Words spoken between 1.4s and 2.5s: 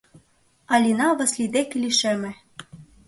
деке лишеме.